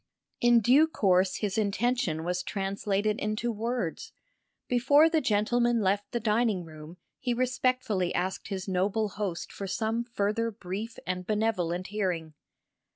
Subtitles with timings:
[0.39, 4.13] In due course his intention was translated into words;
[4.67, 10.03] before the gentlemen left the dining room he respectfully asked his noble host for some
[10.03, 12.33] further brief and benevolent hearing.